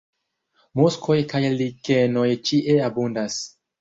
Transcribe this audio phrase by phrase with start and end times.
[0.79, 3.37] Muskoj kaj likenoj ĉie abundas.